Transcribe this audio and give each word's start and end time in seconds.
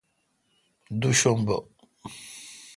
دو 1.01 1.09
شنبہ 1.19 1.57